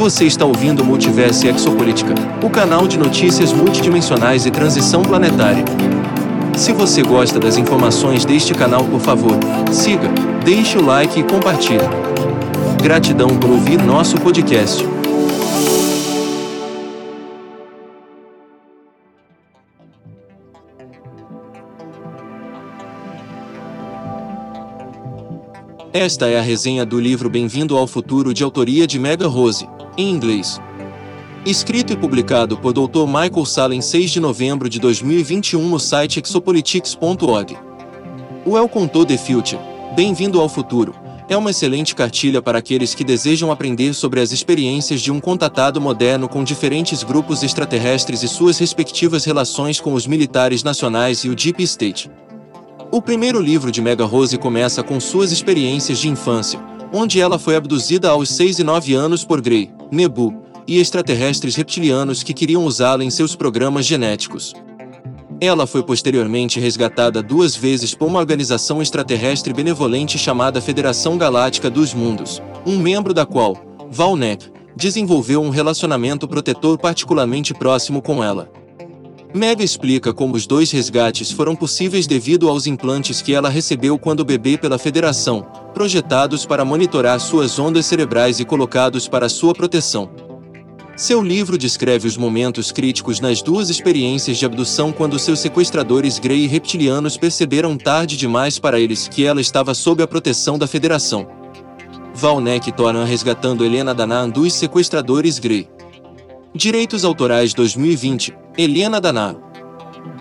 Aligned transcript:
Você 0.00 0.24
está 0.24 0.46
ouvindo 0.46 0.82
Multiverso 0.82 1.46
Exopolítica, 1.46 2.14
o 2.42 2.48
canal 2.48 2.88
de 2.88 2.96
notícias 2.96 3.52
multidimensionais 3.52 4.46
e 4.46 4.50
transição 4.50 5.02
planetária. 5.02 5.62
Se 6.56 6.72
você 6.72 7.02
gosta 7.02 7.38
das 7.38 7.58
informações 7.58 8.24
deste 8.24 8.54
canal, 8.54 8.82
por 8.82 8.98
favor, 8.98 9.38
siga, 9.70 10.08
deixe 10.42 10.78
o 10.78 10.82
like 10.82 11.20
e 11.20 11.22
compartilhe. 11.22 11.84
Gratidão 12.82 13.28
por 13.38 13.50
ouvir 13.50 13.76
nosso 13.82 14.16
podcast. 14.16 14.82
Esta 25.92 26.26
é 26.26 26.38
a 26.38 26.42
resenha 26.42 26.86
do 26.86 26.98
livro 26.98 27.28
Bem-vindo 27.28 27.76
ao 27.76 27.86
Futuro 27.86 28.32
de 28.32 28.42
autoria 28.42 28.86
de 28.86 28.98
Mega 28.98 29.26
Rose, 29.26 29.68
em 29.96 30.10
inglês. 30.10 30.60
Escrito 31.44 31.92
e 31.92 31.96
publicado 31.96 32.56
por 32.58 32.72
Dr. 32.72 33.06
Michael 33.06 33.46
Sala 33.46 33.74
em 33.74 33.80
6 33.80 34.10
de 34.10 34.20
novembro 34.20 34.68
de 34.68 34.78
2021 34.78 35.68
no 35.68 35.80
site 35.80 36.20
exopolitics.org. 36.20 37.56
Welcome 38.46 38.88
to 38.88 39.06
the 39.06 39.16
Future. 39.16 39.60
Bem-vindo 39.96 40.40
ao 40.40 40.48
futuro. 40.48 40.94
É 41.30 41.36
uma 41.36 41.50
excelente 41.50 41.94
cartilha 41.94 42.42
para 42.42 42.58
aqueles 42.58 42.94
que 42.94 43.04
desejam 43.04 43.50
aprender 43.52 43.94
sobre 43.94 44.20
as 44.20 44.32
experiências 44.32 45.00
de 45.00 45.12
um 45.12 45.20
contatado 45.20 45.80
moderno 45.80 46.28
com 46.28 46.42
diferentes 46.42 47.02
grupos 47.02 47.42
extraterrestres 47.42 48.22
e 48.22 48.28
suas 48.28 48.58
respectivas 48.58 49.24
relações 49.24 49.80
com 49.80 49.94
os 49.94 50.06
militares 50.06 50.62
nacionais 50.62 51.24
e 51.24 51.28
o 51.28 51.34
Deep 51.34 51.62
State. 51.62 52.10
O 52.90 53.00
primeiro 53.00 53.40
livro 53.40 53.70
de 53.70 53.80
Mega 53.80 54.04
Rose 54.04 54.36
começa 54.36 54.82
com 54.82 54.98
suas 54.98 55.30
experiências 55.30 55.98
de 55.98 56.08
infância, 56.08 56.60
onde 56.92 57.20
ela 57.20 57.38
foi 57.38 57.54
abduzida 57.54 58.10
aos 58.10 58.28
6 58.30 58.58
e 58.58 58.64
9 58.64 58.94
anos 58.94 59.24
por 59.24 59.40
Grey, 59.40 59.70
Nebu 59.90 60.32
e 60.66 60.78
extraterrestres 60.78 61.56
reptilianos 61.56 62.22
que 62.22 62.32
queriam 62.32 62.64
usá-la 62.64 63.02
em 63.02 63.10
seus 63.10 63.34
programas 63.34 63.84
genéticos. 63.86 64.54
Ela 65.40 65.66
foi 65.66 65.82
posteriormente 65.82 66.60
resgatada 66.60 67.22
duas 67.22 67.56
vezes 67.56 67.94
por 67.94 68.06
uma 68.06 68.20
organização 68.20 68.80
extraterrestre 68.80 69.52
benevolente 69.52 70.18
chamada 70.18 70.60
Federação 70.60 71.16
Galáctica 71.18 71.70
dos 71.70 71.94
Mundos, 71.94 72.40
um 72.66 72.78
membro 72.78 73.12
da 73.12 73.26
qual, 73.26 73.56
Valnek, 73.90 74.50
desenvolveu 74.76 75.42
um 75.42 75.50
relacionamento 75.50 76.28
protetor 76.28 76.78
particularmente 76.78 77.52
próximo 77.52 78.00
com 78.00 78.22
ela. 78.22 78.50
Mega 79.32 79.62
explica 79.62 80.12
como 80.12 80.34
os 80.36 80.46
dois 80.46 80.70
resgates 80.70 81.30
foram 81.30 81.56
possíveis 81.56 82.06
devido 82.06 82.48
aos 82.48 82.66
implantes 82.66 83.22
que 83.22 83.32
ela 83.32 83.48
recebeu 83.48 83.98
quando 83.98 84.24
bebê 84.24 84.58
pela 84.58 84.78
Federação, 84.78 85.46
projetados 85.72 86.44
para 86.44 86.64
monitorar 86.64 87.18
suas 87.20 87.58
ondas 87.58 87.86
cerebrais 87.86 88.40
e 88.40 88.44
colocados 88.44 89.08
para 89.08 89.28
sua 89.28 89.54
proteção. 89.54 90.10
Seu 90.96 91.22
livro 91.22 91.56
descreve 91.56 92.06
os 92.06 92.16
momentos 92.16 92.70
críticos 92.70 93.20
nas 93.20 93.40
duas 93.40 93.70
experiências 93.70 94.36
de 94.36 94.44
abdução 94.44 94.92
quando 94.92 95.18
seus 95.18 95.40
sequestradores 95.40 96.18
Grey 96.18 96.44
e 96.44 96.46
reptilianos 96.46 97.16
perceberam 97.16 97.76
tarde 97.76 98.18
demais 98.18 98.58
para 98.58 98.78
eles 98.78 99.08
que 99.08 99.24
ela 99.24 99.40
estava 99.40 99.72
sob 99.72 100.02
a 100.02 100.06
proteção 100.06 100.58
da 100.58 100.66
Federação. 100.66 101.26
Valnek 102.14 102.70
torna 102.72 103.04
resgatando 103.04 103.64
Helena 103.64 103.94
Danan 103.94 104.28
dos 104.28 104.52
sequestradores 104.52 105.38
Grey. 105.38 105.68
Direitos 106.54 107.04
Autorais 107.04 107.54
2020, 107.54 108.36
Eliana 108.58 109.00
Danaro. 109.00 109.49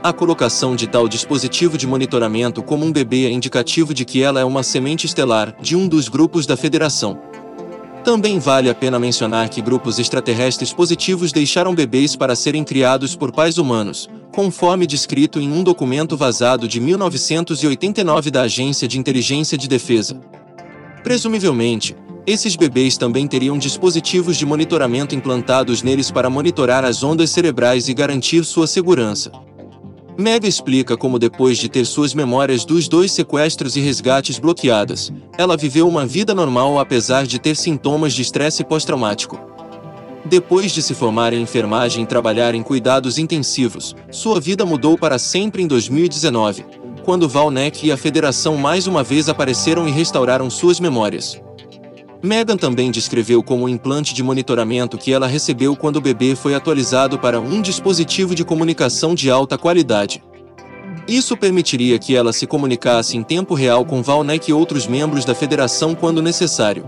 A 0.01 0.13
colocação 0.13 0.75
de 0.75 0.87
tal 0.87 1.07
dispositivo 1.07 1.77
de 1.77 1.85
monitoramento 1.85 2.63
como 2.63 2.85
um 2.85 2.91
bebê 2.91 3.25
é 3.25 3.31
indicativo 3.31 3.93
de 3.93 4.05
que 4.05 4.21
ela 4.21 4.39
é 4.39 4.45
uma 4.45 4.63
semente 4.63 5.05
estelar 5.05 5.55
de 5.61 5.75
um 5.75 5.87
dos 5.87 6.07
grupos 6.07 6.45
da 6.45 6.55
Federação. 6.55 7.19
Também 8.03 8.39
vale 8.39 8.69
a 8.69 8.73
pena 8.73 8.97
mencionar 8.97 9.49
que 9.49 9.61
grupos 9.61 9.99
extraterrestres 9.99 10.71
positivos 10.71 11.33
deixaram 11.33 11.75
bebês 11.75 12.15
para 12.15 12.33
serem 12.35 12.63
criados 12.63 13.13
por 13.13 13.31
pais 13.31 13.57
humanos, 13.57 14.09
conforme 14.31 14.87
descrito 14.87 15.39
em 15.39 15.51
um 15.51 15.63
documento 15.63 16.15
vazado 16.15 16.65
de 16.65 16.79
1989 16.79 18.31
da 18.31 18.43
Agência 18.43 18.87
de 18.87 18.97
Inteligência 18.97 19.57
de 19.57 19.67
Defesa. 19.67 20.19
Presumivelmente, 21.03 21.95
esses 22.25 22.55
bebês 22.55 22.95
também 22.95 23.27
teriam 23.27 23.57
dispositivos 23.57 24.37
de 24.37 24.45
monitoramento 24.45 25.13
implantados 25.13 25.83
neles 25.83 26.09
para 26.09 26.29
monitorar 26.29 26.85
as 26.85 27.03
ondas 27.03 27.31
cerebrais 27.31 27.89
e 27.89 27.93
garantir 27.93 28.45
sua 28.45 28.65
segurança. 28.65 29.31
Mega 30.19 30.45
explica 30.45 30.97
como, 30.97 31.17
depois 31.17 31.57
de 31.57 31.69
ter 31.69 31.85
suas 31.85 32.13
memórias 32.13 32.65
dos 32.65 32.89
dois 32.89 33.09
sequestros 33.09 33.77
e 33.77 33.79
resgates 33.79 34.37
bloqueadas, 34.37 35.13
ela 35.37 35.55
viveu 35.55 35.87
uma 35.87 36.05
vida 36.05 36.35
normal 36.35 36.77
apesar 36.77 37.25
de 37.25 37.39
ter 37.39 37.55
sintomas 37.55 38.11
de 38.11 38.21
estresse 38.21 38.61
pós-traumático. 38.65 39.39
Depois 40.25 40.73
de 40.73 40.81
se 40.81 40.93
formar 40.93 41.31
em 41.31 41.41
enfermagem 41.41 42.03
e 42.03 42.05
trabalhar 42.05 42.53
em 42.53 42.61
cuidados 42.61 43.17
intensivos, 43.17 43.95
sua 44.11 44.41
vida 44.41 44.65
mudou 44.65 44.97
para 44.97 45.17
sempre 45.17 45.63
em 45.63 45.67
2019, 45.67 46.65
quando 47.05 47.29
Valnek 47.29 47.87
e 47.87 47.89
a 47.89 47.95
Federação 47.95 48.57
mais 48.57 48.87
uma 48.87 49.05
vez 49.05 49.29
apareceram 49.29 49.87
e 49.87 49.91
restauraram 49.91 50.49
suas 50.49 50.81
memórias. 50.81 51.41
Megan 52.21 52.57
também 52.57 52.91
descreveu 52.91 53.41
como 53.41 53.63
o 53.63 53.69
implante 53.69 54.13
de 54.13 54.21
monitoramento 54.21 54.97
que 54.97 55.13
ela 55.13 55.25
recebeu 55.25 55.73
quando 55.73 55.95
o 55.95 56.01
bebê 56.01 56.35
foi 56.35 56.53
atualizado 56.53 57.17
para 57.17 57.39
um 57.39 57.61
dispositivo 57.61 58.35
de 58.35 58.43
comunicação 58.43 59.15
de 59.15 59.31
alta 59.31 59.57
qualidade. 59.57 60.21
Isso 61.07 61.37
permitiria 61.37 61.97
que 61.97 62.15
ela 62.15 62.33
se 62.33 62.45
comunicasse 62.45 63.15
em 63.15 63.23
tempo 63.23 63.53
real 63.53 63.85
com 63.85 64.03
Valnek 64.03 64.49
e 64.49 64.53
outros 64.53 64.85
membros 64.85 65.23
da 65.23 65.33
federação 65.33 65.95
quando 65.95 66.21
necessário. 66.21 66.85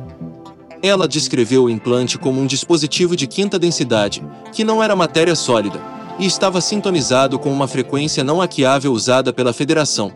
Ela 0.84 1.08
descreveu 1.08 1.64
o 1.64 1.70
implante 1.70 2.18
como 2.18 2.42
um 2.42 2.46
dispositivo 2.46 3.16
de 3.16 3.26
quinta 3.26 3.58
densidade, 3.58 4.22
que 4.52 4.66
não 4.66 4.84
era 4.84 4.96
matéria 4.96 5.36
sólida, 5.36 5.82
e 6.20 6.26
estava 6.26 6.60
sintonizado 6.60 7.40
com 7.40 7.52
uma 7.52 7.68
frequência 7.68 8.24
não 8.24 8.40
hackeável 8.40 8.92
usada 8.92 9.32
pela 9.32 9.54
federação. 9.54 10.12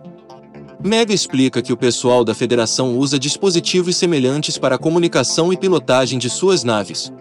Mega 0.85 1.11
explica 1.11 1.63
que 1.63 1.73
o 1.73 1.77
pessoal 1.77 2.23
da 2.23 2.35
federação 2.35 2.95
usa 2.95 3.17
dispositivos 3.17 3.95
semelhantes 3.95 4.55
para 4.55 4.75
a 4.75 4.77
comunicação 4.77 5.51
e 5.51 5.57
pilotagem 5.57 6.19
de 6.19 6.29
suas 6.29 6.63
naves. 6.63 7.11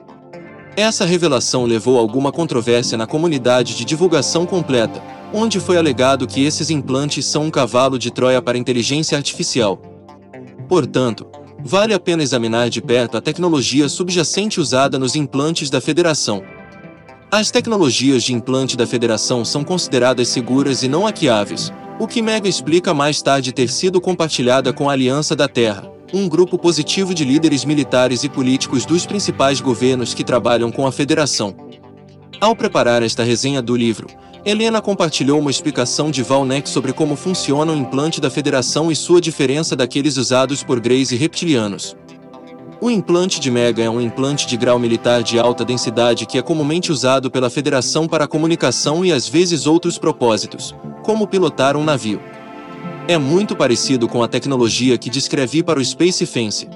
Essa 0.77 1.07
revelação 1.07 1.65
levou 1.65 1.97
a 1.97 2.01
alguma 2.01 2.31
controvérsia 2.31 2.99
na 2.99 3.07
comunidade 3.07 3.75
de 3.75 3.87
divulgação 3.87 4.45
completa, 4.45 5.03
onde 5.33 5.59
foi 5.59 5.79
alegado 5.79 6.27
que 6.27 6.45
esses 6.45 6.69
implantes 6.69 7.25
são 7.25 7.45
um 7.45 7.51
cavalo 7.51 7.99
de 7.99 8.11
Troia 8.11 8.43
para 8.43 8.59
inteligência 8.59 9.17
artificial. 9.17 9.81
Portanto, 10.69 11.27
vale 11.59 11.95
a 11.95 11.99
pena 11.99 12.23
examinar 12.23 12.69
de 12.69 12.83
perto 12.83 13.17
a 13.17 13.21
tecnologia 13.23 13.89
subjacente 13.89 14.61
usada 14.61 14.99
nos 14.99 15.17
implantes 15.17 15.71
da 15.71 15.81
Federação. 15.81 16.43
As 17.31 17.51
tecnologias 17.51 18.25
de 18.25 18.35
implante 18.35 18.77
da 18.77 18.87
Federação 18.87 19.43
são 19.43 19.65
consideradas 19.65 20.29
seguras 20.29 20.83
e 20.83 20.89
não 20.89 21.05
hackeáveis, 21.05 21.73
o 21.99 22.09
que 22.09 22.21
Mega 22.21 22.49
explica 22.49 22.93
mais 22.93 23.23
tarde 23.23 23.53
ter 23.53 23.69
sido 23.69 24.01
compartilhada 24.01 24.73
com 24.73 24.89
a 24.89 24.93
Aliança 24.93 25.37
da 25.37 25.47
Terra, 25.47 25.91
um 26.13 26.29
grupo 26.29 26.59
positivo 26.59 27.15
de 27.15 27.25
líderes 27.25 27.65
militares 27.65 28.25
e 28.25 28.29
políticos 28.29 28.85
dos 28.85 29.07
principais 29.07 29.61
governos 29.61 30.13
que 30.13 30.25
trabalham 30.25 30.73
com 30.73 30.87
a 30.87 30.93
Federação. 30.93 31.55
Ao 32.41 32.55
preparar 32.55 33.03
esta 33.03 33.23
resenha 33.23 33.63
do 33.63 33.77
livro, 33.77 34.09
Helena 34.45 34.83
compartilhou 34.83 35.39
uma 35.39 35.51
explicação 35.51 36.11
de 36.11 36.23
Valnek 36.23 36.69
sobre 36.69 36.93
como 36.93 37.17
funciona 37.17 37.73
o 37.73 37.77
implante 37.77 38.21
da 38.21 38.29
Federação 38.29 38.91
e 38.91 38.97
sua 38.97 39.21
diferença 39.21 39.75
daqueles 39.75 40.17
usados 40.17 40.63
por 40.63 40.81
Greys 40.81 41.13
e 41.13 41.17
reptilianos. 41.17 41.97
O 42.81 42.91
implante 42.91 43.41
de 43.41 43.51
Mega 43.51 43.83
é 43.83 43.89
um 43.89 44.01
implante 44.01 44.47
de 44.47 44.57
grau 44.57 44.79
militar 44.79 45.23
de 45.23 45.39
alta 45.39 45.65
densidade 45.65 46.27
que 46.27 46.37
é 46.37 46.43
comumente 46.43 46.91
usado 46.91 47.31
pela 47.31 47.49
Federação 47.49 48.07
para 48.07 48.27
comunicação 48.27 49.05
e 49.05 49.13
às 49.13 49.29
vezes 49.29 49.67
outros 49.67 49.97
propósitos, 49.97 50.75
como 51.03 51.27
pilotar 51.27 51.77
um 51.77 51.85
navio. 51.85 52.21
É 53.07 53.17
muito 53.17 53.55
parecido 53.55 54.09
com 54.09 54.23
a 54.23 54.29
tecnologia 54.29 54.99
que 54.99 55.09
descrevi 55.09 55.63
para 55.63 55.79
o 55.79 55.85
Space 55.85 56.27
Fence. 56.27 56.69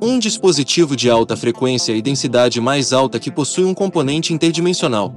Um 0.00 0.18
dispositivo 0.18 0.96
de 0.96 1.10
alta 1.10 1.36
frequência 1.36 1.92
e 1.92 2.00
densidade 2.00 2.60
mais 2.60 2.92
alta 2.92 3.20
que 3.20 3.30
possui 3.30 3.64
um 3.64 3.74
componente 3.74 4.32
interdimensional. 4.32 5.14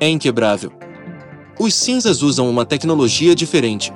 É 0.00 0.08
inquebrável. 0.08 0.72
Os 1.58 1.74
cinzas 1.74 2.22
usam 2.22 2.50
uma 2.50 2.64
tecnologia 2.64 3.34
diferente. 3.34 3.92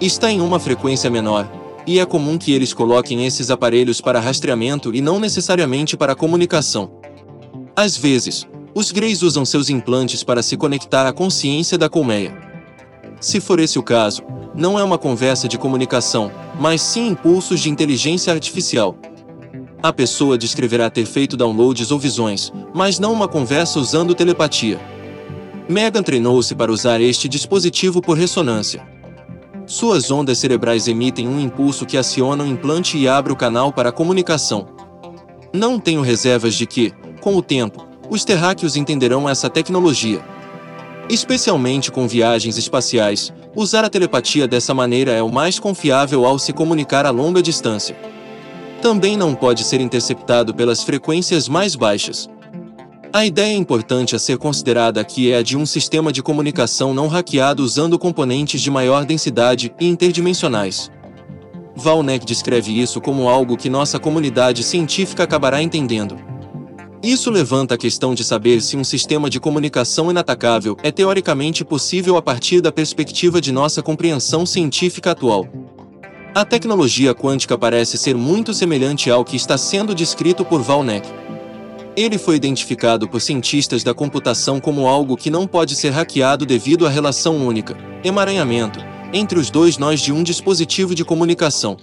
Está 0.00 0.30
em 0.30 0.40
uma 0.40 0.60
frequência 0.60 1.08
menor, 1.08 1.48
e 1.86 1.98
é 1.98 2.06
comum 2.06 2.38
que 2.38 2.52
eles 2.52 2.72
coloquem 2.72 3.26
esses 3.26 3.50
aparelhos 3.50 4.00
para 4.00 4.20
rastreamento 4.20 4.94
e 4.94 5.00
não 5.00 5.20
necessariamente 5.20 5.96
para 5.96 6.14
comunicação. 6.14 6.90
Às 7.76 7.96
vezes, 7.96 8.46
os 8.74 8.90
Greys 8.90 9.22
usam 9.22 9.44
seus 9.44 9.68
implantes 9.68 10.24
para 10.24 10.42
se 10.42 10.56
conectar 10.56 11.06
à 11.06 11.12
consciência 11.12 11.76
da 11.76 11.88
colmeia. 11.88 12.36
Se 13.20 13.40
for 13.40 13.58
esse 13.60 13.78
o 13.78 13.82
caso, 13.82 14.22
não 14.54 14.78
é 14.78 14.84
uma 14.84 14.98
conversa 14.98 15.48
de 15.48 15.58
comunicação, 15.58 16.30
mas 16.58 16.80
sim 16.80 17.08
impulsos 17.08 17.60
de 17.60 17.70
inteligência 17.70 18.32
artificial. 18.32 18.96
A 19.82 19.92
pessoa 19.92 20.38
descreverá 20.38 20.88
ter 20.88 21.04
feito 21.04 21.36
downloads 21.36 21.90
ou 21.90 21.98
visões, 21.98 22.52
mas 22.74 22.98
não 22.98 23.12
uma 23.12 23.28
conversa 23.28 23.78
usando 23.78 24.14
telepatia. 24.14 24.80
Megan 25.68 26.02
treinou-se 26.02 26.54
para 26.54 26.72
usar 26.72 27.00
este 27.00 27.28
dispositivo 27.28 28.00
por 28.00 28.16
ressonância. 28.16 28.93
Suas 29.66 30.10
ondas 30.10 30.38
cerebrais 30.38 30.86
emitem 30.88 31.26
um 31.26 31.40
impulso 31.40 31.86
que 31.86 31.96
aciona 31.96 32.44
o 32.44 32.46
implante 32.46 32.98
e 32.98 33.08
abre 33.08 33.32
o 33.32 33.36
canal 33.36 33.72
para 33.72 33.88
a 33.88 33.92
comunicação. 33.92 34.66
Não 35.52 35.78
tenho 35.78 36.02
reservas 36.02 36.54
de 36.54 36.66
que, 36.66 36.92
Com 37.20 37.36
o 37.36 37.42
tempo, 37.42 37.86
os 38.10 38.22
terráqueos 38.22 38.76
entenderão 38.76 39.26
essa 39.26 39.48
tecnologia. 39.48 40.22
Especialmente 41.08 41.90
com 41.90 42.06
viagens 42.06 42.58
espaciais, 42.58 43.32
usar 43.56 43.82
a 43.82 43.88
telepatia 43.88 44.46
dessa 44.46 44.74
maneira 44.74 45.12
é 45.12 45.22
o 45.22 45.32
mais 45.32 45.58
confiável 45.58 46.26
ao 46.26 46.38
se 46.38 46.52
comunicar 46.52 47.06
a 47.06 47.10
longa 47.10 47.42
distância. 47.42 47.96
Também 48.82 49.16
não 49.16 49.34
pode 49.34 49.64
ser 49.64 49.80
interceptado 49.80 50.54
pelas 50.54 50.82
frequências 50.82 51.48
mais 51.48 51.74
baixas. 51.74 52.28
A 53.14 53.24
ideia 53.24 53.56
importante 53.56 54.16
a 54.16 54.18
ser 54.18 54.38
considerada 54.38 55.00
aqui 55.00 55.30
é 55.30 55.36
a 55.36 55.42
de 55.42 55.56
um 55.56 55.64
sistema 55.64 56.12
de 56.12 56.20
comunicação 56.20 56.92
não 56.92 57.06
hackeado 57.06 57.62
usando 57.62 57.96
componentes 57.96 58.60
de 58.60 58.72
maior 58.72 59.04
densidade 59.04 59.72
e 59.78 59.86
interdimensionais. 59.86 60.90
Valnek 61.76 62.26
descreve 62.26 62.72
isso 62.76 63.00
como 63.00 63.28
algo 63.28 63.56
que 63.56 63.70
nossa 63.70 64.00
comunidade 64.00 64.64
científica 64.64 65.22
acabará 65.22 65.62
entendendo. 65.62 66.16
Isso 67.04 67.30
levanta 67.30 67.76
a 67.76 67.78
questão 67.78 68.16
de 68.16 68.24
saber 68.24 68.60
se 68.60 68.76
um 68.76 68.82
sistema 68.82 69.30
de 69.30 69.38
comunicação 69.38 70.10
inatacável 70.10 70.76
é 70.82 70.90
teoricamente 70.90 71.64
possível 71.64 72.16
a 72.16 72.22
partir 72.22 72.60
da 72.60 72.72
perspectiva 72.72 73.40
de 73.40 73.52
nossa 73.52 73.80
compreensão 73.80 74.44
científica 74.44 75.12
atual. 75.12 75.46
A 76.34 76.44
tecnologia 76.44 77.14
quântica 77.14 77.56
parece 77.56 77.96
ser 77.96 78.16
muito 78.16 78.52
semelhante 78.52 79.08
ao 79.08 79.24
que 79.24 79.36
está 79.36 79.56
sendo 79.56 79.94
descrito 79.94 80.44
por 80.44 80.60
Valnek. 80.60 81.08
Ele 81.96 82.18
foi 82.18 82.34
identificado 82.34 83.08
por 83.08 83.20
cientistas 83.20 83.84
da 83.84 83.94
computação 83.94 84.58
como 84.58 84.88
algo 84.88 85.16
que 85.16 85.30
não 85.30 85.46
pode 85.46 85.76
ser 85.76 85.90
hackeado 85.90 86.44
devido 86.44 86.86
à 86.86 86.90
relação 86.90 87.36
única, 87.46 87.76
emaranhamento, 88.02 88.80
entre 89.12 89.38
os 89.38 89.48
dois 89.48 89.78
nós 89.78 90.00
de 90.00 90.12
um 90.12 90.24
dispositivo 90.24 90.92
de 90.92 91.04
comunicação. 91.04 91.76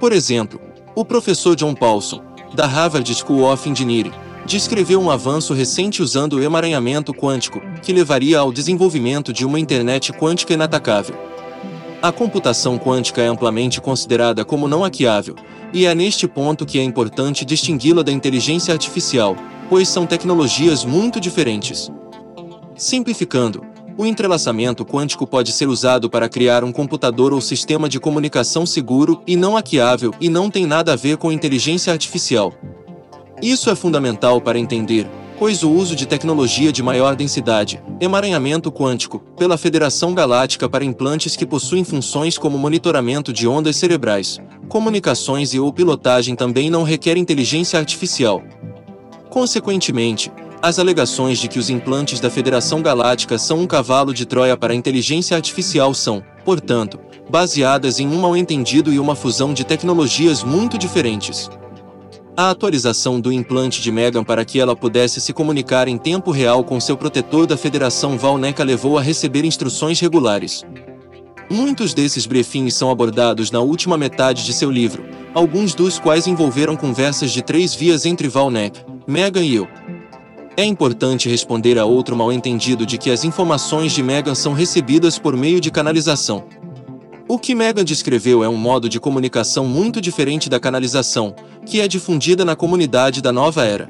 Por 0.00 0.12
exemplo, 0.12 0.58
o 0.94 1.04
professor 1.04 1.54
John 1.54 1.74
Paulson, 1.74 2.22
da 2.54 2.64
Harvard 2.66 3.14
School 3.14 3.44
of 3.52 3.68
Engineering, 3.68 4.12
descreveu 4.46 4.98
um 4.98 5.10
avanço 5.10 5.52
recente 5.52 6.02
usando 6.02 6.34
o 6.34 6.42
emaranhamento 6.42 7.12
quântico, 7.12 7.60
que 7.82 7.92
levaria 7.92 8.38
ao 8.38 8.50
desenvolvimento 8.50 9.30
de 9.30 9.44
uma 9.44 9.60
internet 9.60 10.10
quântica 10.10 10.54
inatacável. 10.54 11.27
A 12.00 12.12
computação 12.12 12.78
quântica 12.78 13.20
é 13.20 13.26
amplamente 13.26 13.80
considerada 13.80 14.44
como 14.44 14.68
não 14.68 14.82
hackeável, 14.82 15.34
e 15.72 15.84
é 15.84 15.92
neste 15.96 16.28
ponto 16.28 16.64
que 16.64 16.78
é 16.78 16.82
importante 16.82 17.44
distingui-la 17.44 18.04
da 18.04 18.12
inteligência 18.12 18.72
artificial, 18.72 19.36
pois 19.68 19.88
são 19.88 20.06
tecnologias 20.06 20.84
muito 20.84 21.18
diferentes. 21.18 21.90
Simplificando, 22.76 23.66
o 23.96 24.06
entrelaçamento 24.06 24.84
quântico 24.84 25.26
pode 25.26 25.50
ser 25.50 25.66
usado 25.66 26.08
para 26.08 26.28
criar 26.28 26.62
um 26.62 26.70
computador 26.70 27.32
ou 27.32 27.40
sistema 27.40 27.88
de 27.88 27.98
comunicação 27.98 28.64
seguro 28.64 29.20
e 29.26 29.34
não 29.34 29.54
hackeável 29.54 30.14
e 30.20 30.28
não 30.28 30.48
tem 30.48 30.66
nada 30.66 30.92
a 30.92 30.96
ver 30.96 31.16
com 31.16 31.32
inteligência 31.32 31.92
artificial. 31.92 32.54
Isso 33.42 33.68
é 33.70 33.74
fundamental 33.74 34.40
para 34.40 34.56
entender, 34.56 35.04
pois 35.38 35.62
o 35.62 35.70
uso 35.70 35.94
de 35.94 36.04
tecnologia 36.04 36.72
de 36.72 36.82
maior 36.82 37.14
densidade, 37.14 37.80
emaranhamento 38.00 38.72
quântico, 38.72 39.20
pela 39.38 39.56
Federação 39.56 40.12
Galáctica 40.12 40.68
para 40.68 40.84
implantes 40.84 41.36
que 41.36 41.46
possuem 41.46 41.84
funções 41.84 42.36
como 42.36 42.58
monitoramento 42.58 43.32
de 43.32 43.46
ondas 43.46 43.76
cerebrais, 43.76 44.40
comunicações 44.68 45.54
e 45.54 45.60
ou 45.60 45.72
pilotagem 45.72 46.34
também 46.34 46.68
não 46.68 46.82
requer 46.82 47.16
inteligência 47.16 47.78
artificial. 47.78 48.42
Consequentemente, 49.30 50.32
as 50.60 50.80
alegações 50.80 51.38
de 51.38 51.46
que 51.46 51.58
os 51.58 51.70
implantes 51.70 52.18
da 52.18 52.28
Federação 52.28 52.82
Galáctica 52.82 53.38
são 53.38 53.60
um 53.60 53.66
cavalo 53.66 54.12
de 54.12 54.26
Troia 54.26 54.56
para 54.56 54.72
a 54.72 54.76
inteligência 54.76 55.36
artificial 55.36 55.94
são, 55.94 56.20
portanto, 56.44 56.98
baseadas 57.30 58.00
em 58.00 58.08
um 58.08 58.20
mal-entendido 58.20 58.92
e 58.92 58.98
uma 58.98 59.14
fusão 59.14 59.54
de 59.54 59.62
tecnologias 59.62 60.42
muito 60.42 60.76
diferentes. 60.76 61.48
A 62.40 62.50
atualização 62.50 63.20
do 63.20 63.32
implante 63.32 63.82
de 63.82 63.90
Megan 63.90 64.22
para 64.22 64.44
que 64.44 64.60
ela 64.60 64.76
pudesse 64.76 65.20
se 65.20 65.32
comunicar 65.32 65.88
em 65.88 65.98
tempo 65.98 66.30
real 66.30 66.62
com 66.62 66.78
seu 66.78 66.96
protetor 66.96 67.48
da 67.48 67.56
Federação 67.56 68.16
Valneca 68.16 68.62
levou 68.62 68.96
a 68.96 69.02
receber 69.02 69.44
instruções 69.44 69.98
regulares. 69.98 70.64
Muitos 71.50 71.92
desses 71.92 72.26
briefings 72.26 72.74
são 72.76 72.92
abordados 72.92 73.50
na 73.50 73.58
última 73.58 73.98
metade 73.98 74.44
de 74.44 74.52
seu 74.52 74.70
livro, 74.70 75.04
alguns 75.34 75.74
dos 75.74 75.98
quais 75.98 76.28
envolveram 76.28 76.76
conversas 76.76 77.32
de 77.32 77.42
três 77.42 77.74
vias 77.74 78.06
entre 78.06 78.28
Valnek, 78.28 78.84
Megan 79.04 79.42
e 79.42 79.56
eu. 79.56 79.66
É 80.56 80.64
importante 80.64 81.28
responder 81.28 81.76
a 81.76 81.86
outro 81.86 82.14
mal-entendido 82.14 82.86
de 82.86 82.98
que 82.98 83.10
as 83.10 83.24
informações 83.24 83.90
de 83.90 84.00
Megan 84.00 84.36
são 84.36 84.52
recebidas 84.52 85.18
por 85.18 85.36
meio 85.36 85.60
de 85.60 85.72
canalização. 85.72 86.44
O 87.30 87.38
que 87.38 87.54
Megan 87.54 87.84
descreveu 87.84 88.42
é 88.42 88.48
um 88.48 88.56
modo 88.56 88.88
de 88.88 88.98
comunicação 88.98 89.66
muito 89.66 90.00
diferente 90.00 90.48
da 90.48 90.58
canalização, 90.58 91.36
que 91.66 91.78
é 91.78 91.86
difundida 91.86 92.42
na 92.42 92.56
comunidade 92.56 93.20
da 93.20 93.30
nova 93.30 93.66
era. 93.66 93.86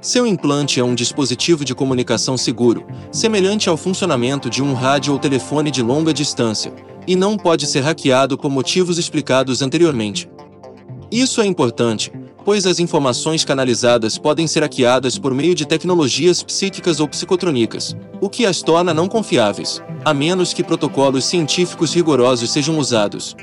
Seu 0.00 0.24
implante 0.24 0.78
é 0.78 0.84
um 0.84 0.94
dispositivo 0.94 1.64
de 1.64 1.74
comunicação 1.74 2.36
seguro, 2.36 2.86
semelhante 3.10 3.68
ao 3.68 3.76
funcionamento 3.76 4.48
de 4.48 4.62
um 4.62 4.72
rádio 4.72 5.12
ou 5.12 5.18
telefone 5.18 5.68
de 5.68 5.82
longa 5.82 6.14
distância, 6.14 6.72
e 7.08 7.16
não 7.16 7.36
pode 7.36 7.66
ser 7.66 7.80
hackeado 7.80 8.38
por 8.38 8.52
motivos 8.52 8.98
explicados 8.98 9.60
anteriormente. 9.60 10.30
Isso 11.10 11.40
é 11.40 11.46
importante, 11.46 12.12
pois 12.44 12.66
as 12.66 12.78
informações 12.78 13.44
canalizadas 13.44 14.18
podem 14.18 14.46
ser 14.46 14.62
hackeadas 14.62 15.18
por 15.18 15.32
meio 15.32 15.54
de 15.54 15.64
tecnologias 15.64 16.42
psíquicas 16.42 17.00
ou 17.00 17.08
psicotrônicas, 17.08 17.96
o 18.20 18.28
que 18.28 18.44
as 18.44 18.60
torna 18.60 18.92
não 18.92 19.08
confiáveis, 19.08 19.82
a 20.04 20.12
menos 20.12 20.52
que 20.52 20.62
protocolos 20.62 21.24
científicos 21.24 21.94
rigorosos 21.94 22.52
sejam 22.52 22.78
usados. 22.78 23.34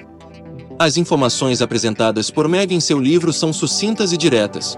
As 0.78 0.98
informações 0.98 1.62
apresentadas 1.62 2.30
por 2.30 2.48
Meg 2.48 2.74
em 2.74 2.80
seu 2.80 3.00
livro 3.00 3.34
são 3.34 3.52
sucintas 3.52 4.14
e 4.14 4.18
diretas. 4.18 4.78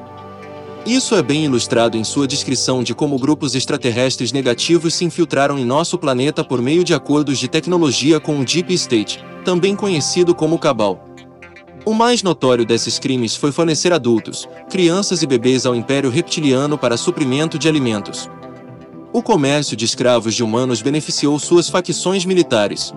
Isso 0.85 1.15
é 1.15 1.21
bem 1.21 1.45
ilustrado 1.45 1.95
em 1.95 2.03
sua 2.03 2.27
descrição 2.27 2.83
de 2.83 2.93
como 2.93 3.17
grupos 3.17 3.55
extraterrestres 3.55 4.33
negativos 4.33 4.93
se 4.93 5.05
infiltraram 5.05 5.57
em 5.57 5.63
nosso 5.63 5.97
planeta 5.97 6.43
por 6.43 6.61
meio 6.61 6.83
de 6.83 6.93
acordos 6.93 7.39
de 7.39 7.47
tecnologia 7.47 8.19
com 8.19 8.39
o 8.39 8.43
Deep 8.43 8.73
State, 8.73 9.23
também 9.45 9.77
conhecido 9.77 10.35
como 10.35 10.59
Cabal. 10.59 11.12
O 11.85 11.93
mais 11.93 12.23
notório 12.23 12.65
desses 12.65 12.97
crimes 12.97 13.35
foi 13.35 13.51
fornecer 13.51 13.91
adultos, 13.91 14.47
crianças 14.69 15.21
e 15.21 15.27
bebês 15.27 15.65
ao 15.65 15.75
Império 15.75 16.09
Reptiliano 16.09 16.77
para 16.77 16.95
suprimento 16.95 17.59
de 17.59 17.67
alimentos. 17.67 18.29
O 19.11 19.21
comércio 19.21 19.75
de 19.75 19.83
escravos 19.83 20.33
de 20.33 20.43
humanos 20.43 20.81
beneficiou 20.81 21.37
suas 21.37 21.67
facções 21.67 22.23
militares. 22.23 22.93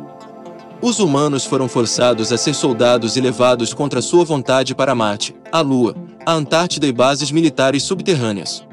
Os 0.81 1.01
humanos 1.01 1.45
foram 1.45 1.69
forçados 1.69 2.33
a 2.33 2.39
ser 2.39 2.55
soldados 2.55 3.17
e 3.17 3.21
levados 3.21 3.75
contra 3.75 4.01
sua 4.01 4.25
vontade 4.25 4.73
para 4.73 4.95
Marte, 4.95 5.35
a 5.51 5.61
Lua, 5.61 5.97
a 6.25 6.33
Antártida 6.35 6.87
e 6.87 6.93
bases 6.93 7.33
militares 7.33 7.83
subterrâneas. 7.83 8.65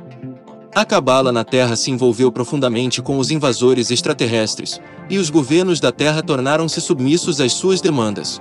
A 0.75 0.85
cabala 0.85 1.31
na 1.31 1.43
Terra 1.43 1.75
se 1.75 1.89
envolveu 1.89 2.31
profundamente 2.31 3.01
com 3.01 3.17
os 3.17 3.31
invasores 3.31 3.89
extraterrestres, 3.89 4.79
e 5.09 5.17
os 5.17 5.31
governos 5.31 5.79
da 5.79 5.91
Terra 5.91 6.21
tornaram-se 6.21 6.79
submissos 6.81 7.41
às 7.41 7.53
suas 7.53 7.81
demandas. 7.81 8.39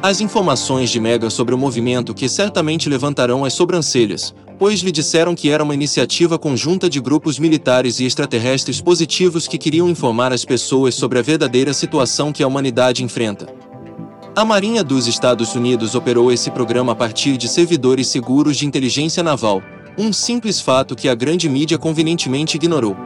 As 0.00 0.20
informações 0.20 0.90
de 0.90 1.00
Mega 1.00 1.28
sobre 1.28 1.52
o 1.52 1.58
movimento 1.58 2.14
que 2.14 2.28
certamente 2.28 2.88
levantarão 2.88 3.44
as 3.44 3.52
sobrancelhas, 3.52 4.32
pois 4.56 4.78
lhe 4.78 4.92
disseram 4.92 5.34
que 5.34 5.50
era 5.50 5.62
uma 5.62 5.74
iniciativa 5.74 6.38
conjunta 6.38 6.88
de 6.88 7.00
grupos 7.00 7.36
militares 7.36 7.98
e 7.98 8.04
extraterrestres 8.04 8.80
positivos 8.80 9.48
que 9.48 9.58
queriam 9.58 9.88
informar 9.88 10.32
as 10.32 10.44
pessoas 10.44 10.94
sobre 10.94 11.18
a 11.18 11.22
verdadeira 11.22 11.72
situação 11.74 12.32
que 12.32 12.44
a 12.44 12.46
humanidade 12.46 13.02
enfrenta. 13.02 13.52
A 14.36 14.44
Marinha 14.44 14.84
dos 14.84 15.08
Estados 15.08 15.56
Unidos 15.56 15.96
operou 15.96 16.30
esse 16.30 16.48
programa 16.48 16.92
a 16.92 16.96
partir 16.96 17.36
de 17.36 17.48
servidores 17.48 18.06
seguros 18.06 18.56
de 18.56 18.66
inteligência 18.66 19.20
naval, 19.24 19.60
um 19.98 20.12
simples 20.12 20.60
fato 20.60 20.94
que 20.94 21.08
a 21.08 21.14
grande 21.14 21.48
mídia 21.48 21.76
convenientemente 21.76 22.56
ignorou. 22.56 22.96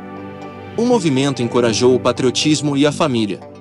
O 0.77 0.85
movimento 0.85 1.43
encorajou 1.43 1.95
o 1.95 2.01
patriotismo 2.01 2.77
e 2.77 2.87
a 2.87 2.93
família. 2.93 3.52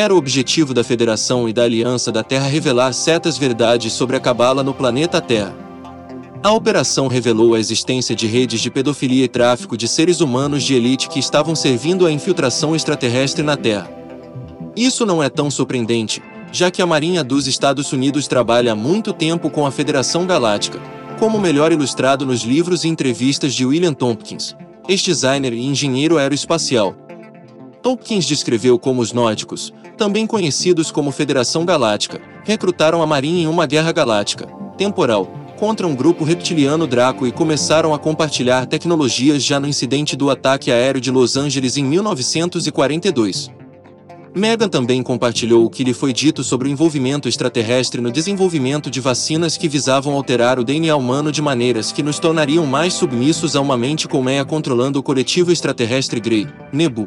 Era 0.00 0.14
o 0.14 0.16
objetivo 0.16 0.72
da 0.72 0.82
Federação 0.82 1.46
e 1.46 1.52
da 1.52 1.64
Aliança 1.64 2.10
da 2.10 2.24
Terra 2.24 2.46
revelar 2.46 2.90
certas 2.94 3.36
verdades 3.36 3.92
sobre 3.92 4.16
a 4.16 4.20
cabala 4.20 4.62
no 4.62 4.72
planeta 4.72 5.20
Terra. 5.20 5.54
A 6.42 6.50
operação 6.52 7.06
revelou 7.06 7.52
a 7.52 7.60
existência 7.60 8.16
de 8.16 8.26
redes 8.26 8.62
de 8.62 8.70
pedofilia 8.70 9.26
e 9.26 9.28
tráfico 9.28 9.76
de 9.76 9.86
seres 9.86 10.22
humanos 10.22 10.62
de 10.62 10.74
elite 10.74 11.06
que 11.06 11.18
estavam 11.18 11.54
servindo 11.54 12.06
à 12.06 12.10
infiltração 12.10 12.74
extraterrestre 12.74 13.42
na 13.42 13.58
Terra. 13.58 13.90
Isso 14.74 15.04
não 15.04 15.22
é 15.22 15.28
tão 15.28 15.50
surpreendente, 15.50 16.22
já 16.50 16.70
que 16.70 16.80
a 16.80 16.86
Marinha 16.86 17.22
dos 17.22 17.46
Estados 17.46 17.92
Unidos 17.92 18.26
trabalha 18.26 18.72
há 18.72 18.74
muito 18.74 19.12
tempo 19.12 19.50
com 19.50 19.66
a 19.66 19.70
Federação 19.70 20.24
Galáctica, 20.24 20.80
como 21.18 21.38
melhor 21.38 21.72
ilustrado 21.72 22.24
nos 22.24 22.40
livros 22.40 22.84
e 22.84 22.88
entrevistas 22.88 23.52
de 23.52 23.66
William 23.66 23.92
Tompkins, 23.92 24.56
ex-designer 24.88 25.52
e 25.52 25.62
engenheiro 25.62 26.16
aeroespacial. 26.16 26.96
Tompkins 27.82 28.26
descreveu 28.26 28.78
como 28.78 29.00
os 29.00 29.12
nórdicos, 29.12 29.72
também 30.00 30.26
conhecidos 30.26 30.90
como 30.90 31.12
Federação 31.12 31.62
Galáctica, 31.62 32.22
recrutaram 32.42 33.02
a 33.02 33.06
Marinha 33.06 33.42
em 33.42 33.46
uma 33.46 33.66
guerra 33.66 33.92
galáctica, 33.92 34.46
temporal, 34.78 35.30
contra 35.58 35.86
um 35.86 35.94
grupo 35.94 36.24
reptiliano 36.24 36.86
Draco 36.86 37.26
e 37.26 37.30
começaram 37.30 37.92
a 37.92 37.98
compartilhar 37.98 38.64
tecnologias 38.64 39.44
já 39.44 39.60
no 39.60 39.68
incidente 39.68 40.16
do 40.16 40.30
ataque 40.30 40.72
aéreo 40.72 41.02
de 41.02 41.10
Los 41.10 41.36
Angeles 41.36 41.76
em 41.76 41.84
1942. 41.84 43.50
Megan 44.34 44.70
também 44.70 45.02
compartilhou 45.02 45.66
o 45.66 45.70
que 45.70 45.84
lhe 45.84 45.92
foi 45.92 46.14
dito 46.14 46.42
sobre 46.42 46.66
o 46.66 46.70
envolvimento 46.70 47.28
extraterrestre 47.28 48.00
no 48.00 48.10
desenvolvimento 48.10 48.90
de 48.90 49.02
vacinas 49.02 49.58
que 49.58 49.68
visavam 49.68 50.14
alterar 50.14 50.58
o 50.58 50.64
DNA 50.64 50.96
humano 50.96 51.30
de 51.30 51.42
maneiras 51.42 51.92
que 51.92 52.02
nos 52.02 52.18
tornariam 52.18 52.64
mais 52.64 52.94
submissos 52.94 53.54
a 53.54 53.60
uma 53.60 53.76
mente 53.76 54.08
colmeia 54.08 54.46
controlando 54.46 54.98
o 54.98 55.02
coletivo 55.02 55.52
extraterrestre 55.52 56.20
Grey, 56.20 56.48
Nebu. 56.72 57.06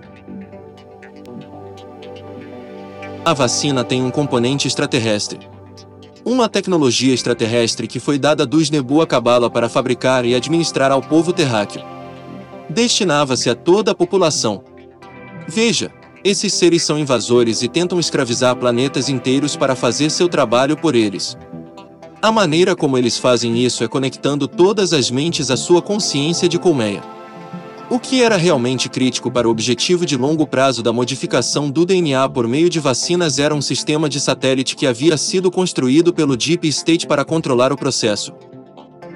A 3.26 3.34
vacina 3.34 3.86
tem 3.86 4.04
um 4.04 4.12
componente 4.12 4.68
extraterrestre. 4.68 5.40
Uma 6.26 6.50
tecnologia 6.50 7.14
extraterrestre 7.14 7.88
que 7.88 7.98
foi 7.98 8.20
dada 8.20 8.46
dos 8.46 8.70
Nebu 8.70 9.02
a 9.02 9.08
Cabala 9.08 9.50
para 9.50 9.70
fabricar 9.70 10.26
e 10.26 10.36
administrar 10.36 10.92
ao 10.92 11.02
povo 11.02 11.32
terráqueo. 11.32 11.82
Destinava-se 12.70 13.50
a 13.50 13.56
toda 13.56 13.92
a 13.92 13.96
população. 13.96 14.62
Veja, 15.48 15.90
esses 16.22 16.54
seres 16.54 16.84
são 16.84 17.00
invasores 17.00 17.62
e 17.62 17.70
tentam 17.70 17.98
escravizar 17.98 18.58
planetas 18.58 19.08
inteiros 19.08 19.56
para 19.56 19.74
fazer 19.74 20.10
seu 20.10 20.28
trabalho 20.28 20.76
por 20.76 20.94
eles. 20.94 21.38
A 22.22 22.30
maneira 22.30 22.76
como 22.76 22.98
eles 22.98 23.18
fazem 23.18 23.58
isso 23.58 23.86
é 23.86 23.88
conectando 23.88 24.50
todas 24.50 24.92
as 24.92 25.10
mentes 25.10 25.50
à 25.50 25.56
sua 25.56 25.82
consciência 25.82 26.50
de 26.50 26.60
colmeia. 26.60 27.02
O 27.90 28.00
que 28.00 28.24
era 28.24 28.38
realmente 28.38 28.88
crítico 28.88 29.30
para 29.30 29.48
o 29.48 29.52
objetivo 29.52 30.06
de 30.06 30.16
longo 30.16 30.48
prazo 30.48 30.82
da 30.82 30.94
modificação 30.94 31.70
do 31.70 31.86
DNA 31.86 32.28
por 32.30 32.48
meio 32.48 32.70
de 32.70 32.80
vacinas 32.80 33.40
era 33.40 33.54
um 33.54 33.62
sistema 33.62 34.08
de 34.08 34.20
satélite 34.20 34.76
que 34.76 34.88
havia 34.88 35.18
sido 35.18 35.52
construído 35.52 36.14
pelo 36.14 36.38
Deep 36.38 36.68
State 36.70 37.06
para 37.06 37.26
controlar 37.26 37.74
o 37.74 37.78
processo. 37.78 38.34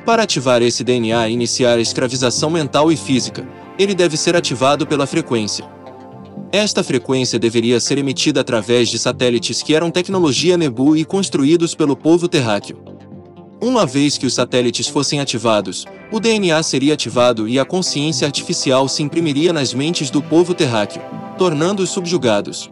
Para 0.05 0.23
ativar 0.23 0.61
esse 0.61 0.83
DNA 0.83 1.29
e 1.29 1.33
iniciar 1.33 1.77
a 1.77 1.81
escravização 1.81 2.49
mental 2.49 2.91
e 2.91 2.97
física, 2.97 3.47
ele 3.79 3.95
deve 3.95 4.17
ser 4.17 4.35
ativado 4.35 4.85
pela 4.85 5.07
frequência. 5.07 5.65
Esta 6.51 6.83
frequência 6.83 7.39
deveria 7.39 7.79
ser 7.79 7.97
emitida 7.97 8.41
através 8.41 8.89
de 8.89 8.99
satélites 8.99 9.63
que 9.63 9.75
eram 9.75 9.91
tecnologia 9.91 10.57
Nebu 10.57 10.95
e 10.95 11.03
construídos 11.03 11.73
pelo 11.73 11.95
povo 11.95 12.27
terráqueo. 12.27 12.96
Uma 13.59 13.87
vez 13.87 14.19
que 14.19 14.25
os 14.25 14.35
satélites 14.35 14.87
fossem 14.87 15.19
ativados, 15.19 15.85
o 16.11 16.19
DNA 16.19 16.61
seria 16.61 16.93
ativado 16.93 17.47
e 17.49 17.57
a 17.57 17.65
consciência 17.65 18.27
artificial 18.27 18.87
se 18.87 19.01
imprimiria 19.01 19.51
nas 19.51 19.73
mentes 19.73 20.11
do 20.11 20.21
povo 20.21 20.53
terráqueo, 20.53 21.01
tornando-os 21.39 21.89
subjugados. 21.89 22.69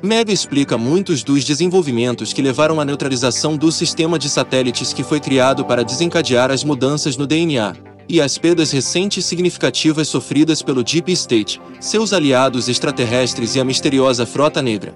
Mega 0.00 0.32
explica 0.32 0.78
muitos 0.78 1.24
dos 1.24 1.44
desenvolvimentos 1.44 2.32
que 2.32 2.40
levaram 2.40 2.80
à 2.80 2.84
neutralização 2.84 3.56
do 3.56 3.72
sistema 3.72 4.16
de 4.16 4.28
satélites 4.28 4.92
que 4.92 5.02
foi 5.02 5.18
criado 5.18 5.64
para 5.64 5.82
desencadear 5.82 6.52
as 6.52 6.62
mudanças 6.62 7.16
no 7.16 7.26
DNA, 7.26 7.74
e 8.08 8.20
as 8.20 8.38
perdas 8.38 8.70
recentes 8.70 9.24
significativas 9.24 10.06
sofridas 10.06 10.62
pelo 10.62 10.84
Deep 10.84 11.10
State, 11.12 11.60
seus 11.80 12.12
aliados 12.12 12.68
extraterrestres 12.68 13.56
e 13.56 13.60
a 13.60 13.64
misteriosa 13.64 14.24
Frota 14.24 14.62
Negra. 14.62 14.94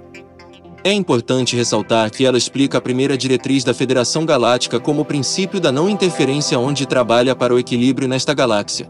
É 0.83 0.93
importante 0.93 1.55
ressaltar 1.55 2.11
que 2.11 2.25
ela 2.25 2.39
explica 2.39 2.79
a 2.79 2.81
primeira 2.81 3.17
diretriz 3.17 3.63
da 3.63 3.75
Federação 3.75 4.25
Galáctica 4.25 4.81
como 4.81 5.03
o 5.03 5.05
princípio 5.05 5.61
da 5.61 5.71
não 5.71 5.91
interferência 5.91 6.59
onde 6.59 6.87
trabalha 6.87 7.37
para 7.37 7.55
o 7.55 7.59
equilíbrio 7.59 8.09
nesta 8.09 8.33
galáxia. 8.33 8.89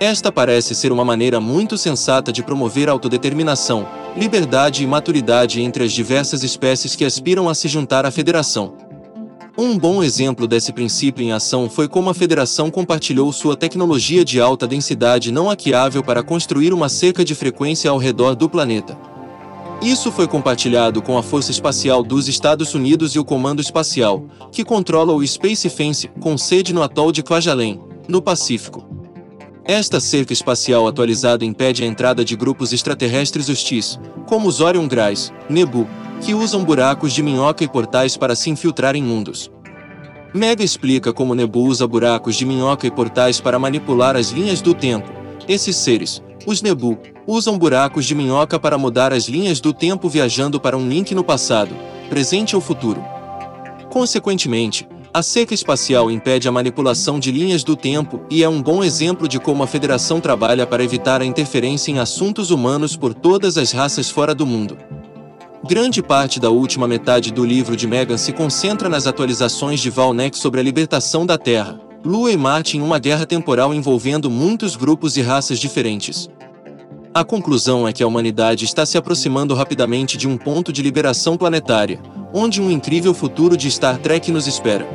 Esta 0.00 0.32
parece 0.32 0.74
ser 0.74 0.90
uma 0.90 1.04
maneira 1.04 1.40
muito 1.40 1.78
sensata 1.78 2.32
de 2.32 2.42
promover 2.42 2.88
autodeterminação, 2.88 3.86
liberdade 4.16 4.82
e 4.82 4.86
maturidade 4.86 5.62
entre 5.62 5.84
as 5.84 5.92
diversas 5.92 6.42
espécies 6.42 6.96
que 6.96 7.04
aspiram 7.04 7.48
a 7.48 7.54
se 7.54 7.68
juntar 7.68 8.04
à 8.04 8.10
Federação. 8.10 8.74
Um 9.56 9.78
bom 9.78 10.02
exemplo 10.02 10.48
desse 10.48 10.72
princípio 10.72 11.22
em 11.22 11.30
ação 11.30 11.70
foi 11.70 11.86
como 11.88 12.10
a 12.10 12.14
Federação 12.14 12.68
compartilhou 12.68 13.32
sua 13.32 13.56
tecnologia 13.56 14.24
de 14.24 14.40
alta 14.40 14.66
densidade 14.66 15.30
não 15.30 15.46
hackeável 15.46 16.02
para 16.02 16.24
construir 16.24 16.74
uma 16.74 16.88
cerca 16.88 17.24
de 17.24 17.34
frequência 17.34 17.88
ao 17.88 17.96
redor 17.96 18.34
do 18.34 18.50
planeta. 18.50 19.15
Isso 19.82 20.10
foi 20.10 20.26
compartilhado 20.26 21.02
com 21.02 21.18
a 21.18 21.22
Força 21.22 21.50
Espacial 21.50 22.02
dos 22.02 22.28
Estados 22.28 22.74
Unidos 22.74 23.14
e 23.14 23.18
o 23.18 23.24
Comando 23.24 23.60
Espacial, 23.60 24.24
que 24.50 24.64
controla 24.64 25.12
o 25.12 25.26
Space 25.26 25.68
Fence, 25.68 26.08
com 26.20 26.36
sede 26.36 26.72
no 26.72 26.82
atol 26.82 27.12
de 27.12 27.22
Kwajalein, 27.22 27.80
no 28.08 28.22
Pacífico. 28.22 28.84
Esta 29.64 30.00
cerca 30.00 30.32
espacial 30.32 30.86
atualizada 30.86 31.44
impede 31.44 31.82
a 31.82 31.86
entrada 31.86 32.24
de 32.24 32.36
grupos 32.36 32.72
extraterrestres 32.72 33.48
hostis, 33.48 33.98
como 34.26 34.48
os 34.48 34.60
Orion 34.60 34.86
Grais, 34.86 35.32
Nebu, 35.50 35.86
que 36.20 36.34
usam 36.34 36.64
buracos 36.64 37.12
de 37.12 37.22
minhoca 37.22 37.62
e 37.62 37.68
portais 37.68 38.16
para 38.16 38.34
se 38.34 38.48
infiltrar 38.48 38.96
em 38.96 39.02
mundos. 39.02 39.50
Mega 40.32 40.62
explica 40.62 41.12
como 41.12 41.34
Nebu 41.34 41.64
usa 41.64 41.86
buracos 41.86 42.36
de 42.36 42.46
minhoca 42.46 42.86
e 42.86 42.90
portais 42.90 43.40
para 43.40 43.58
manipular 43.58 44.16
as 44.16 44.30
linhas 44.30 44.60
do 44.60 44.72
tempo. 44.72 45.08
Esses 45.48 45.76
seres, 45.76 46.22
os 46.46 46.62
Nebu, 46.62 46.96
usam 47.26 47.58
buracos 47.58 48.06
de 48.06 48.14
minhoca 48.14 48.58
para 48.58 48.78
mudar 48.78 49.12
as 49.12 49.24
linhas 49.24 49.60
do 49.60 49.72
tempo 49.72 50.08
viajando 50.08 50.60
para 50.60 50.76
um 50.76 50.88
link 50.88 51.14
no 51.14 51.24
passado, 51.24 51.74
presente 52.08 52.54
ou 52.54 52.62
futuro. 52.62 53.04
Consequentemente, 53.90 54.86
a 55.12 55.22
seca 55.22 55.54
espacial 55.54 56.10
impede 56.10 56.46
a 56.46 56.52
manipulação 56.52 57.18
de 57.18 57.32
linhas 57.32 57.64
do 57.64 57.74
tempo 57.74 58.20
e 58.30 58.44
é 58.44 58.48
um 58.48 58.62
bom 58.62 58.84
exemplo 58.84 59.26
de 59.26 59.40
como 59.40 59.62
a 59.62 59.66
Federação 59.66 60.20
trabalha 60.20 60.66
para 60.66 60.84
evitar 60.84 61.20
a 61.20 61.24
interferência 61.24 61.90
em 61.90 61.98
assuntos 61.98 62.50
humanos 62.50 62.96
por 62.96 63.12
todas 63.12 63.58
as 63.58 63.72
raças 63.72 64.08
fora 64.08 64.34
do 64.34 64.46
mundo. 64.46 64.76
Grande 65.66 66.02
parte 66.02 66.38
da 66.38 66.50
última 66.50 66.86
metade 66.86 67.32
do 67.32 67.44
livro 67.44 67.74
de 67.74 67.88
Megan 67.88 68.18
se 68.18 68.32
concentra 68.32 68.88
nas 68.88 69.06
atualizações 69.06 69.80
de 69.80 69.90
Valnek 69.90 70.38
sobre 70.38 70.60
a 70.60 70.62
libertação 70.62 71.26
da 71.26 71.36
Terra, 71.36 71.80
Lua 72.04 72.30
e 72.30 72.36
Marte 72.36 72.76
em 72.76 72.82
uma 72.82 73.00
guerra 73.00 73.26
temporal 73.26 73.74
envolvendo 73.74 74.30
muitos 74.30 74.76
grupos 74.76 75.16
e 75.16 75.22
raças 75.22 75.58
diferentes. 75.58 76.28
A 77.16 77.24
conclusão 77.24 77.88
é 77.88 77.94
que 77.94 78.02
a 78.02 78.06
humanidade 78.06 78.66
está 78.66 78.84
se 78.84 78.98
aproximando 78.98 79.54
rapidamente 79.54 80.18
de 80.18 80.28
um 80.28 80.36
ponto 80.36 80.70
de 80.70 80.82
liberação 80.82 81.34
planetária, 81.34 81.98
onde 82.30 82.60
um 82.60 82.70
incrível 82.70 83.14
futuro 83.14 83.56
de 83.56 83.70
Star 83.70 83.96
Trek 83.96 84.30
nos 84.30 84.46
espera. 84.46 84.86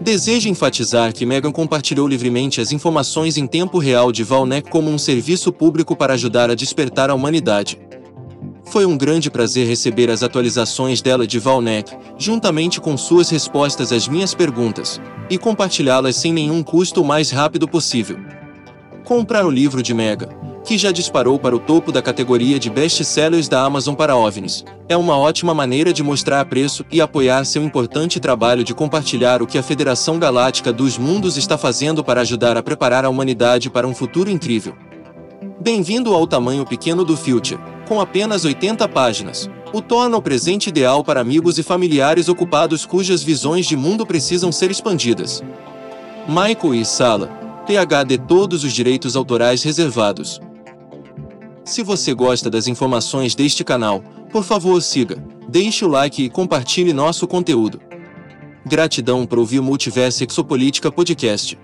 Desejo 0.00 0.48
enfatizar 0.48 1.12
que 1.12 1.26
Megan 1.26 1.50
compartilhou 1.50 2.06
livremente 2.06 2.60
as 2.60 2.70
informações 2.70 3.36
em 3.36 3.48
tempo 3.48 3.80
real 3.80 4.12
de 4.12 4.22
Valnek 4.22 4.70
como 4.70 4.88
um 4.88 4.96
serviço 4.96 5.52
público 5.52 5.96
para 5.96 6.14
ajudar 6.14 6.48
a 6.48 6.54
despertar 6.54 7.10
a 7.10 7.14
humanidade. 7.14 7.76
Foi 8.66 8.86
um 8.86 8.96
grande 8.96 9.28
prazer 9.28 9.66
receber 9.66 10.12
as 10.12 10.22
atualizações 10.22 11.02
dela 11.02 11.26
de 11.26 11.40
Valnek, 11.40 11.92
juntamente 12.16 12.80
com 12.80 12.96
suas 12.96 13.30
respostas 13.30 13.90
às 13.90 14.06
minhas 14.06 14.32
perguntas, 14.32 15.00
e 15.28 15.36
compartilhá-las 15.36 16.14
sem 16.14 16.32
nenhum 16.32 16.62
custo 16.62 17.02
o 17.02 17.04
mais 17.04 17.32
rápido 17.32 17.66
possível. 17.66 18.16
Comprar 19.04 19.44
o 19.44 19.50
livro 19.50 19.82
de 19.82 19.92
Mega, 19.92 20.28
que 20.64 20.78
já 20.78 20.92
disparou 20.92 21.38
para 21.38 21.56
o 21.56 21.58
topo 21.58 21.90
da 21.90 22.00
categoria 22.00 22.58
de 22.58 22.70
best-sellers 22.70 23.48
da 23.48 23.62
Amazon 23.62 23.94
para 23.94 24.16
OVNIs, 24.16 24.64
é 24.88 24.96
uma 24.96 25.18
ótima 25.18 25.52
maneira 25.52 25.92
de 25.92 26.02
mostrar 26.02 26.44
preço 26.44 26.84
e 26.90 27.00
apoiar 27.00 27.44
seu 27.44 27.62
importante 27.62 28.20
trabalho 28.20 28.62
de 28.62 28.74
compartilhar 28.74 29.42
o 29.42 29.46
que 29.46 29.58
a 29.58 29.62
Federação 29.62 30.18
Galáctica 30.18 30.72
dos 30.72 30.96
Mundos 30.96 31.36
está 31.36 31.58
fazendo 31.58 32.04
para 32.04 32.20
ajudar 32.20 32.56
a 32.56 32.62
preparar 32.62 33.04
a 33.04 33.10
humanidade 33.10 33.70
para 33.70 33.86
um 33.86 33.94
futuro 33.94 34.30
incrível. 34.30 34.74
Bem-vindo 35.60 36.14
ao 36.14 36.26
tamanho 36.26 36.64
pequeno 36.64 37.04
do 37.04 37.16
Future, 37.16 37.60
com 37.88 38.00
apenas 38.00 38.44
80 38.44 38.88
páginas. 38.88 39.50
O 39.72 39.80
torna 39.80 40.16
o 40.16 40.22
presente 40.22 40.68
ideal 40.68 41.02
para 41.02 41.20
amigos 41.20 41.58
e 41.58 41.62
familiares 41.62 42.28
ocupados 42.28 42.84
cujas 42.84 43.22
visões 43.22 43.66
de 43.66 43.76
mundo 43.76 44.04
precisam 44.04 44.52
ser 44.52 44.70
expandidas. 44.70 45.42
Michael 46.28 46.74
e 46.74 46.84
Sala, 46.84 47.28
PhD 47.66 48.18
todos 48.18 48.64
os 48.64 48.72
direitos 48.72 49.16
autorais 49.16 49.62
reservados. 49.62 50.40
Se 51.64 51.82
você 51.82 52.12
gosta 52.12 52.50
das 52.50 52.66
informações 52.66 53.36
deste 53.36 53.62
canal, 53.62 54.02
por 54.32 54.42
favor 54.42 54.82
siga, 54.82 55.22
deixe 55.48 55.84
o 55.84 55.88
like 55.88 56.24
e 56.24 56.28
compartilhe 56.28 56.92
nosso 56.92 57.26
conteúdo. 57.28 57.80
Gratidão 58.66 59.24
por 59.24 59.38
ouvir 59.38 59.60
Multiverso 59.60 60.24
Exopolítica 60.24 60.90
Podcast. 60.90 61.56